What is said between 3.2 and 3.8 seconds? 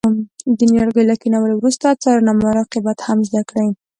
زده کړئ.